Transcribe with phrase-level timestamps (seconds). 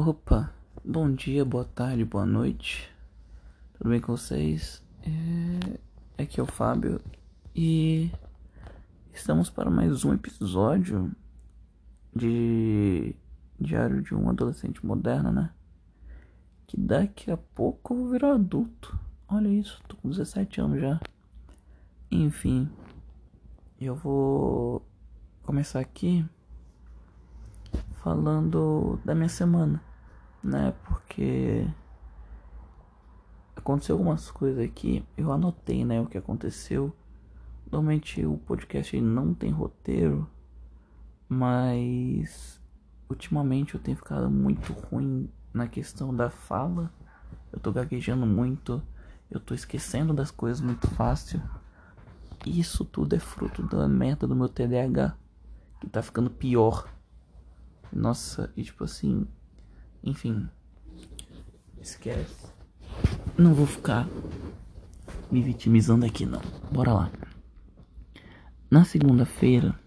[0.00, 0.54] Opa,
[0.84, 2.88] bom dia, boa tarde, boa noite.
[3.72, 4.80] Tudo bem com vocês?
[5.02, 6.22] É...
[6.22, 7.00] Aqui é o Fábio
[7.52, 8.08] e
[9.12, 11.10] estamos para mais um episódio
[12.14, 13.12] de
[13.58, 15.50] Diário de um Adolescente Moderno, né?
[16.68, 18.96] Que daqui a pouco eu vou virar adulto.
[19.26, 21.00] Olha isso, tô com 17 anos já.
[22.08, 22.70] Enfim,
[23.80, 24.86] eu vou
[25.42, 26.24] começar aqui
[28.00, 29.87] falando da minha semana
[30.42, 30.74] né?
[30.84, 31.66] Porque
[33.56, 36.94] aconteceu algumas coisas aqui, eu anotei, né, o que aconteceu.
[37.70, 40.28] Normalmente o podcast não tem roteiro,
[41.28, 42.58] mas
[43.08, 46.90] ultimamente eu tenho ficado muito ruim na questão da fala.
[47.52, 48.82] Eu tô gaguejando muito,
[49.30, 51.42] eu tô esquecendo das coisas muito fácil.
[52.46, 55.14] Isso tudo é fruto da merda do meu TDAH,
[55.80, 56.88] que tá ficando pior.
[57.92, 59.26] Nossa, e tipo assim,
[60.02, 60.48] enfim.
[61.80, 62.48] Esquece.
[63.36, 64.08] Não vou ficar
[65.30, 66.40] me vitimizando aqui não.
[66.72, 67.12] Bora lá.
[68.70, 69.78] Na segunda-feira,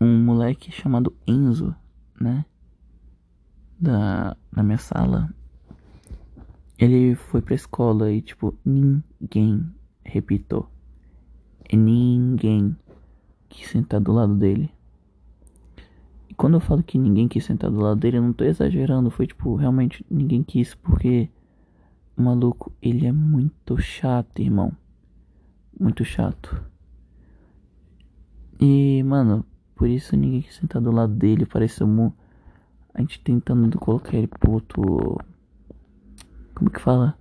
[0.00, 1.74] um moleque chamado Enzo,
[2.20, 2.44] né?
[3.78, 5.32] Da, da minha sala.
[6.78, 9.70] Ele foi pra escola e, tipo, ninguém,
[10.04, 10.66] repito,
[11.72, 12.76] ninguém
[13.48, 14.72] que sentar do lado dele
[16.40, 19.10] quando eu falo que ninguém quis sentar do lado dele, eu não tô exagerando.
[19.10, 21.28] Foi tipo, realmente ninguém quis, porque
[22.16, 24.72] o maluco, ele é muito chato, irmão.
[25.78, 26.64] Muito chato.
[28.58, 31.44] E, mano, por isso ninguém quis sentar do lado dele.
[31.44, 32.10] Pareceu um...
[32.94, 35.18] a gente tentando colocar ele pro outro.
[36.54, 37.18] Como que fala?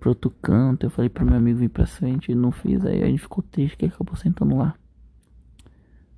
[0.00, 0.86] Pro outro canto.
[0.86, 2.86] Eu falei pro meu amigo vir pra frente e não fiz.
[2.86, 4.74] Aí a gente ficou triste que ele acabou sentando lá.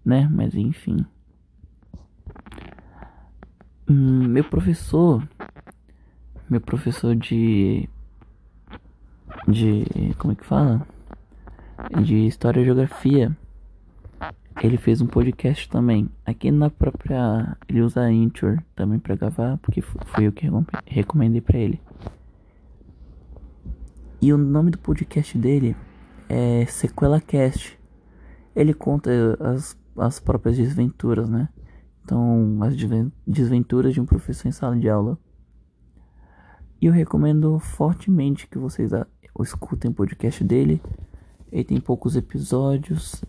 [0.05, 0.29] Né?
[0.33, 1.05] Mas enfim.
[3.89, 5.27] Hum, meu professor,
[6.49, 7.89] meu professor de,
[9.47, 9.85] de,
[10.19, 10.87] como é que fala?
[12.03, 13.37] De História e Geografia,
[14.63, 16.09] ele fez um podcast também.
[16.25, 20.47] Aqui na própria, ele usa a Anchor também para gravar, porque foi eu que
[20.87, 21.81] recomendei para ele.
[24.23, 25.77] E o nome do podcast dele
[26.29, 27.79] é Sequela Cast.
[28.57, 31.49] Ele conta as, as próprias desventuras, né?
[32.05, 32.77] Então, as
[33.27, 35.19] desventuras de um professor em sala de aula.
[36.81, 38.91] E eu recomendo fortemente que vocês
[39.41, 40.83] escutem o podcast dele.
[41.51, 43.25] Ele tem poucos episódios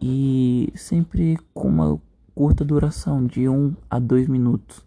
[0.00, 2.00] e sempre com uma
[2.34, 4.86] curta duração de 1 um a 2 minutos.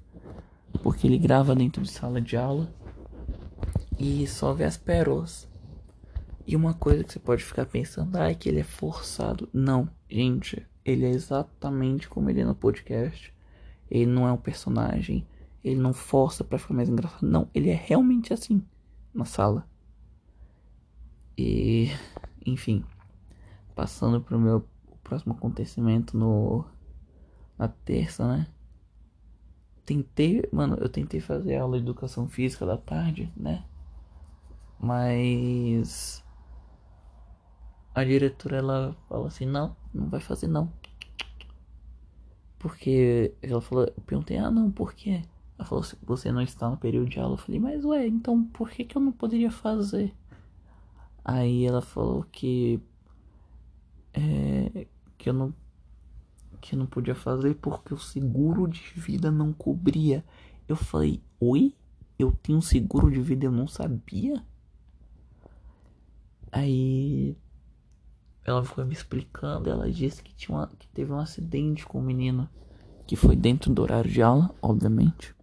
[0.82, 2.70] Porque ele grava dentro de sala de aula
[4.00, 5.50] e só vê as pérolas.
[6.46, 9.50] E uma coisa que você pode ficar pensando, ah, é que ele é forçado.
[9.52, 13.34] Não, gente, ele é exatamente como ele é no podcast.
[13.92, 15.28] Ele não é um personagem.
[15.62, 17.28] Ele não força para ficar mais engraçado.
[17.28, 18.64] Não, ele é realmente assim
[19.14, 19.68] na sala.
[21.38, 21.90] E,
[22.46, 22.86] enfim,
[23.76, 24.66] passando pro meu
[25.04, 26.64] próximo acontecimento no
[27.58, 28.48] na terça, né?
[29.86, 33.66] Tentei, mano, eu tentei fazer aula de educação física da tarde, né?
[34.80, 36.24] Mas
[37.98, 40.72] a diretora ela fala assim: "Não, não vai fazer não".
[42.60, 45.24] Porque ela falou, eu perguntei, ah não, por quê?
[45.58, 47.34] Ela falou, você não está no período de aula.
[47.34, 50.14] Eu falei, mas ué, então por que, que eu não poderia fazer?
[51.26, 52.80] Aí ela falou que.
[54.14, 54.88] É,
[55.18, 55.54] que eu não.
[56.62, 60.24] Que eu não podia fazer porque o seguro de vida não cobria.
[60.68, 61.74] Eu falei, oi?
[62.20, 64.44] Eu tenho seguro de vida, eu não sabia?
[66.52, 67.36] Aí
[68.48, 72.02] ela foi me explicando, ela disse que, tinha uma, que teve um acidente com o
[72.02, 72.50] um menino
[73.06, 75.36] que foi dentro do horário de aula, obviamente.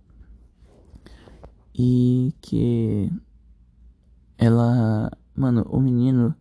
[1.74, 3.12] E que
[4.38, 6.34] ela, mano, o menino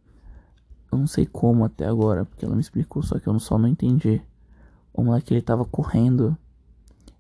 [0.94, 3.68] eu não sei como até agora, porque ela me explicou, só que eu só não
[3.68, 4.22] entendi.
[4.94, 6.38] O moleque ele tava correndo,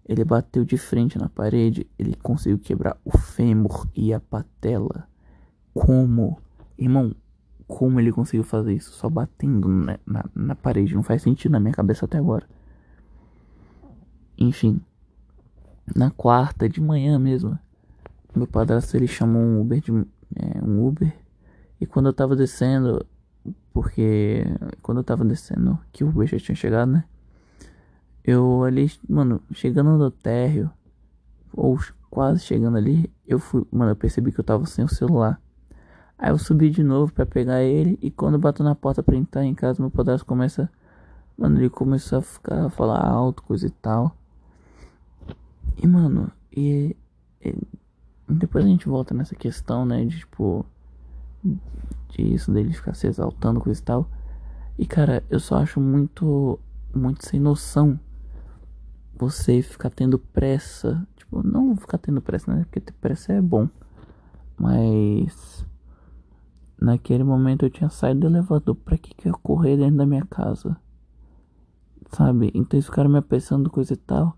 [0.05, 5.07] ele bateu de frente na parede, ele conseguiu quebrar o fêmur e a patela.
[5.73, 6.39] Como?
[6.77, 7.15] Irmão,
[7.67, 10.95] como ele conseguiu fazer isso só batendo na, na, na, parede.
[10.95, 12.47] Não faz sentido na minha cabeça até agora.
[14.37, 14.81] Enfim.
[15.95, 17.57] Na quarta de manhã mesmo.
[18.35, 19.91] Meu padrasto ele chamou um Uber de.
[19.91, 21.13] É, um Uber.
[21.79, 23.05] E quando eu tava descendo.
[23.71, 24.45] Porque.
[24.81, 25.79] Quando eu tava descendo.
[25.91, 27.05] Que o Uber já tinha chegado, né?
[28.23, 28.91] Eu ali.
[29.07, 30.71] Mano, chegando no térreo.
[31.53, 31.77] Ou
[32.09, 33.11] quase chegando ali.
[33.27, 33.65] Eu fui.
[33.71, 35.42] Mano, eu percebi que eu tava sem o celular.
[36.23, 39.43] Aí eu subi de novo para pegar ele e quando bato na porta pra entrar
[39.43, 40.71] em casa, meu padrasto começa.
[41.37, 44.15] Mano, ele começou a ficar a falar alto, coisa e tal.
[45.75, 46.95] E mano, E,
[47.43, 47.53] e,
[48.29, 50.05] depois a gente volta nessa questão, né?
[50.05, 50.65] De tipo.
[52.11, 54.09] Disso, dele ficar se exaltando, coisa e tal.
[54.79, 56.57] E cara, eu só acho muito.
[56.95, 57.99] Muito sem noção
[59.13, 61.05] você ficar tendo pressa.
[61.17, 62.63] Tipo, não ficar tendo pressa, né?
[62.63, 63.67] Porque ter pressa é bom.
[64.57, 65.65] Mas.
[66.83, 68.75] Naquele momento eu tinha saído do elevador.
[68.75, 70.75] Pra que, que eu ia correr dentro da minha casa?
[72.11, 72.51] Sabe?
[72.53, 74.37] Então eles ficaram me apressando coisa e tal.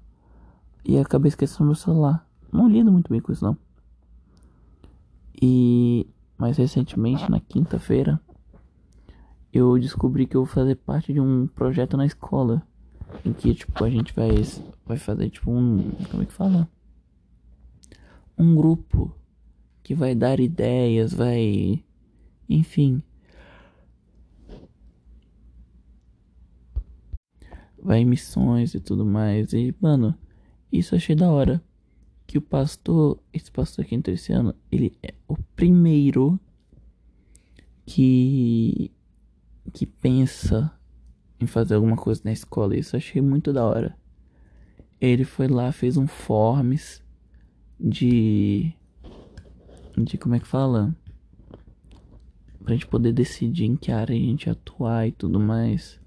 [0.85, 2.23] E acabei esquecendo meu celular.
[2.53, 3.57] Não lido muito bem com isso não.
[5.41, 6.07] E
[6.37, 8.21] mais recentemente, na quinta-feira,
[9.51, 12.61] eu descobri que eu vou fazer parte de um projeto na escola.
[13.25, 14.29] Em que tipo a gente vai,
[14.85, 15.89] vai fazer tipo um.
[16.11, 16.69] Como é que fala?
[18.37, 19.11] Um grupo
[19.81, 21.83] que vai dar ideias, vai.
[22.49, 23.01] Enfim.
[27.81, 29.53] Vai em missões e tudo mais.
[29.53, 30.15] E, mano,
[30.71, 31.63] isso achei da hora.
[32.27, 36.39] Que o pastor, esse pastor aqui esse ano, ele é o primeiro
[37.85, 38.91] que
[39.73, 40.71] que pensa
[41.39, 42.75] em fazer alguma coisa na escola.
[42.77, 43.97] Isso achei muito da hora.
[44.99, 47.03] Ele foi lá, fez um forms
[47.79, 48.73] de
[49.97, 50.95] de como é que fala?
[52.65, 56.01] Pra gente poder decidir em que área a gente atuar e tudo mais.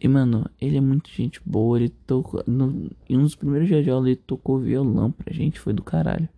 [0.00, 2.42] E mano, ele é muito gente boa, ele tocou.
[2.44, 5.82] No, em um dos primeiros dias de aula ele tocou violão pra gente, foi do
[5.82, 6.28] caralho.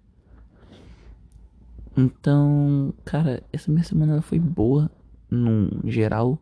[1.96, 4.90] Então, cara, essa minha semana foi boa,
[5.30, 6.38] no geral.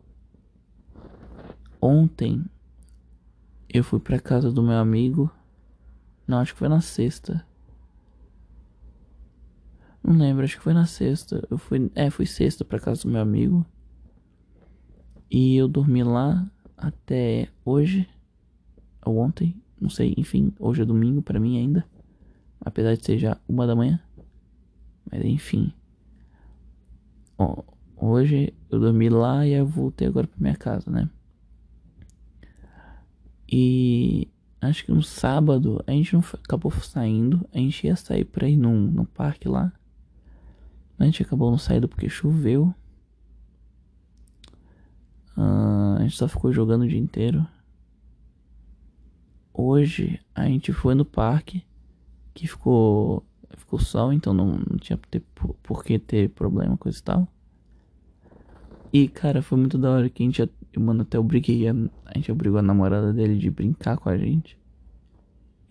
[1.81, 2.43] Ontem
[3.69, 5.31] eu fui pra casa do meu amigo.
[6.27, 7.47] Não, acho que foi na sexta.
[10.09, 11.47] Não lembro, acho que foi na sexta.
[11.51, 13.63] Eu fui, é, fui sexta pra casa do meu amigo.
[15.29, 18.09] E eu dormi lá até hoje
[19.05, 21.85] ou ontem, não sei, enfim, hoje é domingo para mim ainda,
[22.59, 23.99] apesar de ser já uma da manhã,
[25.11, 25.71] mas enfim.
[27.37, 27.61] Ó,
[27.95, 31.07] hoje eu dormi lá e eu voltei agora pra minha casa, né?
[33.47, 34.27] E
[34.59, 38.57] acho que no sábado a gente não acabou saindo, a gente ia sair pra ir
[38.57, 39.71] num, num parque lá.
[40.99, 42.75] A gente acabou não saindo porque choveu.
[45.37, 47.47] Uh, a gente só ficou jogando o dia inteiro.
[49.53, 51.65] Hoje a gente foi no parque
[52.33, 53.25] que ficou
[53.57, 57.27] ficou sol, então não, não tinha ter, por, por que ter problema, coisa e tal.
[58.91, 61.73] E cara, foi muito da hora que a gente, mano, até obriguei a,
[62.05, 64.57] a gente obrigou a namorada dele de brincar com a gente.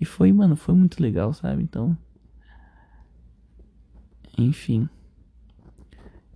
[0.00, 1.62] E foi, mano, foi muito legal, sabe?
[1.62, 1.96] Então,
[4.36, 4.88] enfim.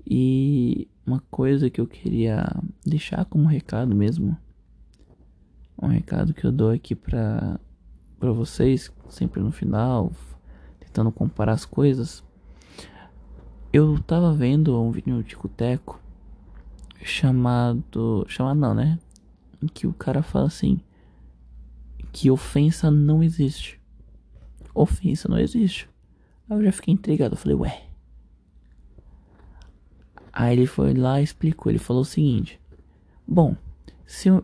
[0.06, 2.44] E uma coisa que eu queria
[2.84, 4.36] deixar como recado mesmo.
[5.80, 7.58] Um recado que eu dou aqui pra,
[8.18, 10.12] pra vocês, sempre no final,
[10.78, 12.24] tentando comparar as coisas.
[13.72, 16.00] Eu tava vendo um vídeo de Ticoteco
[17.02, 18.24] chamado.
[18.28, 18.98] Chamado não, né?
[19.62, 20.80] Em que o cara fala assim:
[22.12, 23.80] que ofensa não existe.
[24.74, 25.88] Ofensa não existe.
[26.48, 27.34] Aí eu já fiquei intrigado.
[27.34, 27.91] Eu falei, ué.
[30.32, 31.70] Aí ele foi lá e explicou.
[31.70, 32.60] Ele falou o seguinte:
[33.26, 33.56] Bom,
[34.06, 34.42] se um,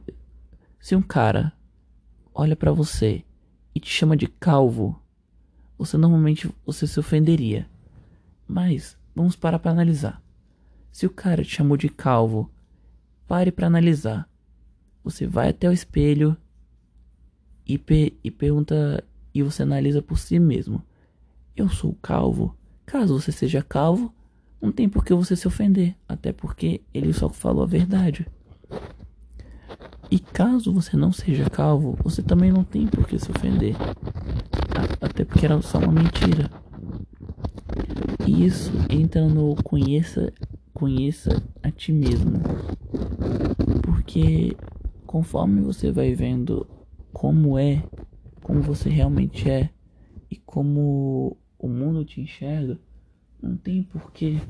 [0.78, 1.52] se um cara
[2.34, 3.24] olha para você
[3.74, 5.00] e te chama de calvo,
[5.78, 7.68] você normalmente você se ofenderia.
[8.46, 10.22] Mas vamos parar para analisar.
[10.90, 12.50] Se o cara te chamou de calvo,
[13.26, 14.28] pare para analisar.
[15.04, 16.36] Você vai até o espelho
[17.66, 17.80] e,
[18.24, 20.82] e pergunta e você analisa por si mesmo.
[21.54, 22.56] Eu sou calvo.
[22.84, 24.12] Caso você seja calvo,
[24.60, 28.26] não tem por que você se ofender, até porque ele só falou a verdade.
[30.10, 33.76] E caso você não seja calvo, você também não tem por que se ofender,
[35.00, 36.50] até porque era só uma mentira.
[38.26, 40.32] E isso entra no conheça,
[40.72, 42.40] conheça a ti mesmo.
[43.82, 44.56] Porque
[45.06, 46.66] conforme você vai vendo
[47.12, 47.82] como é,
[48.42, 49.70] como você realmente é
[50.30, 52.78] e como o mundo te enxerga,
[53.40, 54.40] não tem porquê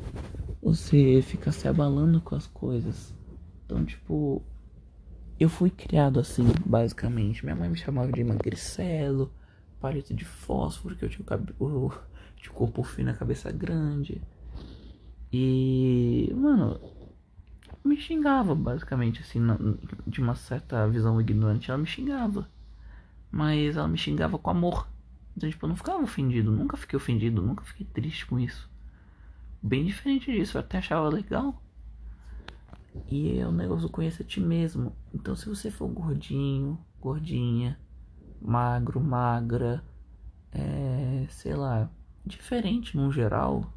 [0.63, 3.15] você ficar se abalando com as coisas.
[3.65, 4.43] Então, tipo,
[5.39, 7.45] eu fui criado assim, basicamente.
[7.45, 9.33] Minha mãe me chamava de magricelo,
[9.81, 11.93] palito de fósforo, que eu tinha o cabelo
[12.41, 14.23] de corpo fino, a cabeça grande.
[15.31, 16.81] E, mano,
[17.85, 19.41] me xingava basicamente assim,
[20.07, 22.49] de uma certa visão ignorante, ela me xingava.
[23.31, 24.89] Mas ela me xingava com amor.
[25.37, 28.69] Então, tipo, eu não ficava ofendido, nunca fiquei ofendido, nunca fiquei triste com isso
[29.63, 30.57] bem diferente disso.
[30.57, 31.63] Eu até achava legal.
[33.07, 34.95] E é um negócio conhecer a ti mesmo.
[35.15, 37.79] Então, se você for gordinho, gordinha,
[38.41, 39.85] magro, magra,
[40.53, 41.27] é...
[41.31, 41.91] sei lá,
[42.25, 43.73] diferente no geral,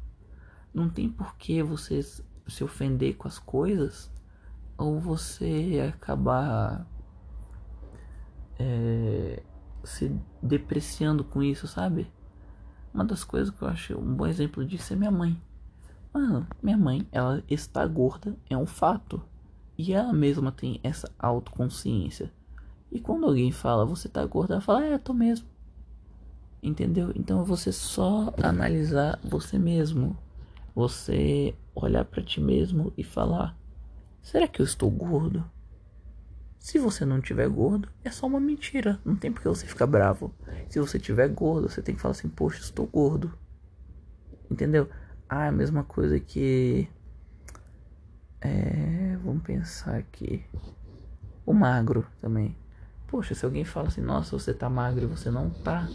[0.72, 4.10] não tem por que você se ofender com as coisas
[4.76, 6.86] ou você acabar
[8.58, 9.42] é,
[9.84, 12.10] se depreciando com isso, sabe?
[12.92, 15.40] Uma das coisas que eu acho um bom exemplo disso é minha mãe.
[16.12, 19.22] Mano, minha mãe, ela está gorda, é um fato.
[19.76, 22.30] E ela mesma tem essa autoconsciência.
[22.90, 25.46] E quando alguém fala, você tá gorda, ela fala, é, tô mesmo.
[26.62, 27.12] Entendeu?
[27.16, 30.16] Então você só analisar você mesmo.
[30.74, 33.58] Você olhar para ti mesmo e falar:
[34.22, 35.44] será que eu estou gordo?
[36.58, 39.00] Se você não tiver gordo, é só uma mentira.
[39.04, 40.32] Não tem porque você ficar bravo.
[40.68, 43.36] Se você tiver gordo, você tem que falar assim: poxa, estou gordo.
[44.48, 44.88] Entendeu?
[45.34, 46.86] Ah, a mesma coisa que.
[48.38, 49.16] É.
[49.24, 50.44] Vamos pensar aqui.
[51.46, 52.54] O magro também.
[53.06, 55.88] Poxa, se alguém fala assim: nossa, você tá magro e você não tá.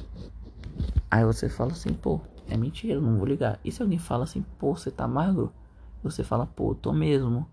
[1.12, 3.60] Aí você fala assim: pô, é mentira, não vou ligar.
[3.63, 5.53] E se alguém fala assim: pô, você tá magro?
[6.01, 7.48] Você fala: pô, tô mesmo.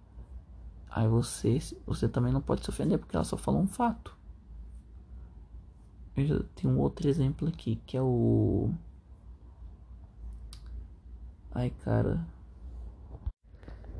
[0.89, 4.17] Aí você, você também não pode se ofender porque ela só falou um fato.
[6.17, 8.73] Eu já tenho um outro exemplo aqui que é o.
[11.55, 12.27] Ai, cara.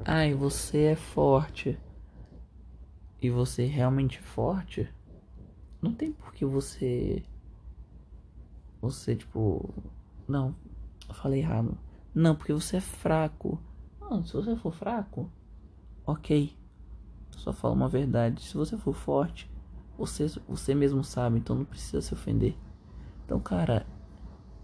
[0.05, 1.79] Ai, você é forte.
[3.23, 4.93] E você é realmente forte?
[5.81, 7.23] Não tem por que você.
[8.83, 9.73] Você, tipo.
[10.27, 10.55] Não,
[11.13, 11.79] falei errado.
[12.13, 13.61] Não, porque você é fraco.
[14.01, 15.31] Não, se você for fraco,
[16.05, 16.59] ok.
[17.31, 18.43] Só fala uma verdade.
[18.43, 19.51] Se você for forte,
[19.97, 22.57] você, você mesmo sabe, então não precisa se ofender.
[23.25, 23.87] Então, cara,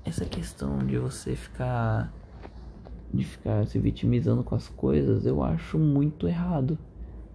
[0.04, 2.12] essa questão de você ficar
[3.12, 6.78] de ficar se vitimizando com as coisas, eu acho muito errado.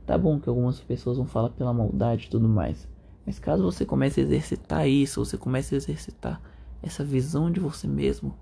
[0.05, 2.88] Tá bom que algumas pessoas vão falar pela maldade e tudo mais.
[3.25, 6.41] Mas caso você comece a exercitar isso, você comece a exercitar
[6.82, 8.38] essa visão de você mesmo,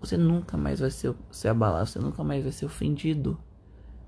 [0.00, 3.38] você nunca mais vai ser, ser abalado, você nunca mais vai ser ofendido.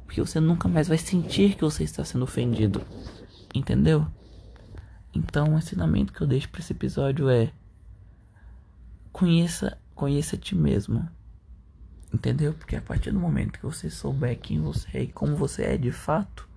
[0.04, 2.82] Porque você nunca mais vai sentir que você está sendo ofendido.
[3.54, 4.06] Entendeu?
[5.14, 7.52] Então, o ensinamento que eu deixo para esse episódio é:
[9.12, 11.08] conheça, conheça a ti mesmo.
[12.12, 12.52] Entendeu?
[12.54, 15.76] Porque a partir do momento que você souber quem você é e como você é
[15.76, 16.48] de fato,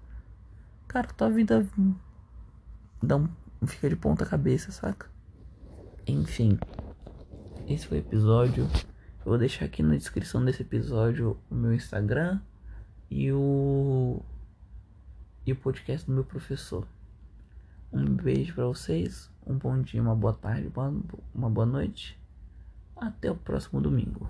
[0.88, 1.68] cara, tua vida
[3.02, 3.30] dá um,
[3.68, 5.08] fica de ponta cabeça, saca?
[6.08, 6.58] Enfim,
[7.68, 8.64] esse foi o episódio.
[8.64, 12.42] Eu vou deixar aqui na descrição desse episódio o meu Instagram
[13.10, 14.22] e o
[15.46, 16.88] e o podcast do meu professor.
[17.92, 20.72] Um beijo para vocês, um bom dia, uma boa tarde,
[21.34, 22.18] uma boa noite.
[22.96, 24.30] Até o próximo domingo.